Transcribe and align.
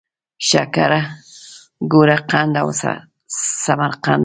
شکره، 0.49 1.01
ګوړه، 1.91 2.17
قند 2.29 2.53
او 2.61 2.67
سرقند 3.63 4.17
دي. 4.17 4.19